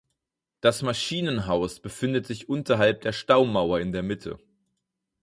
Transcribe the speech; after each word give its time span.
Das 0.61 0.81
Maschinenhaus 0.81 1.79
befindet 1.79 2.25
sich 2.25 2.49
unterhalb 2.49 3.01
der 3.01 3.11
Staumauer 3.13 3.81
in 3.81 3.91
der 3.91 4.01
Mitte. 4.01 4.39